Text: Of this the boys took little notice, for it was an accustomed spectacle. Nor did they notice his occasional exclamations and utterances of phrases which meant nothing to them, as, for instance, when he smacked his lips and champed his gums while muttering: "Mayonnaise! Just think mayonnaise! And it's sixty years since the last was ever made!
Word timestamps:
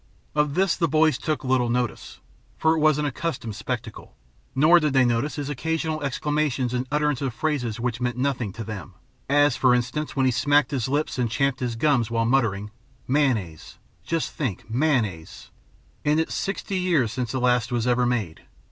Of 0.33 0.55
this 0.55 0.75
the 0.75 0.87
boys 0.87 1.19
took 1.19 1.43
little 1.43 1.69
notice, 1.69 2.21
for 2.57 2.75
it 2.75 2.79
was 2.79 2.97
an 2.97 3.05
accustomed 3.05 3.55
spectacle. 3.55 4.15
Nor 4.55 4.79
did 4.79 4.93
they 4.93 5.05
notice 5.05 5.35
his 5.35 5.47
occasional 5.47 6.01
exclamations 6.01 6.73
and 6.73 6.87
utterances 6.91 7.27
of 7.27 7.35
phrases 7.35 7.79
which 7.79 8.01
meant 8.01 8.17
nothing 8.17 8.51
to 8.53 8.63
them, 8.63 8.95
as, 9.29 9.55
for 9.55 9.75
instance, 9.75 10.15
when 10.15 10.25
he 10.25 10.31
smacked 10.31 10.71
his 10.71 10.87
lips 10.87 11.19
and 11.19 11.29
champed 11.29 11.59
his 11.59 11.75
gums 11.75 12.09
while 12.09 12.25
muttering: 12.25 12.71
"Mayonnaise! 13.07 13.77
Just 14.03 14.31
think 14.31 14.67
mayonnaise! 14.67 15.51
And 16.03 16.19
it's 16.19 16.33
sixty 16.33 16.79
years 16.79 17.11
since 17.11 17.31
the 17.31 17.39
last 17.39 17.71
was 17.71 17.85
ever 17.85 18.07
made! 18.07 18.47